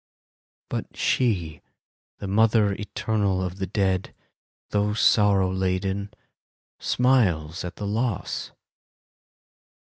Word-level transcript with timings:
But 0.67 0.97
she, 0.97 1.61
the 2.17 2.25
mother 2.27 2.73
eternal 2.73 3.43
of 3.43 3.57
the 3.57 3.67
dead, 3.67 4.15
Though 4.71 4.95
sorrow 4.95 5.51
laden, 5.53 6.09
smiles 6.79 7.63
at 7.63 7.75
the 7.75 7.85
loss. 7.85 8.51